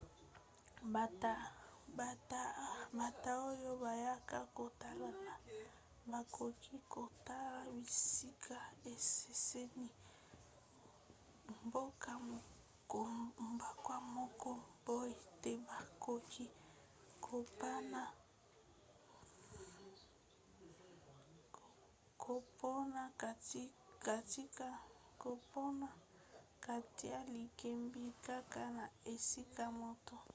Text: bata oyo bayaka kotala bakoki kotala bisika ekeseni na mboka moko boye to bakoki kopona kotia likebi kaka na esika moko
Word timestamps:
bata 2.97 3.31
oyo 3.49 3.71
bayaka 3.83 4.37
kotala 4.57 5.07
bakoki 6.11 6.75
kotala 6.93 7.59
bisika 7.83 8.55
ekeseni 8.91 9.87
na 11.45 11.53
mboka 13.53 13.95
moko 14.15 14.51
boye 14.85 15.17
to 15.41 15.53
bakoki 15.67 16.47
kopona 22.23 23.03
kotia 26.65 27.19
likebi 27.33 28.05
kaka 28.25 28.63
na 28.77 28.85
esika 29.13 29.65
moko 29.81 30.15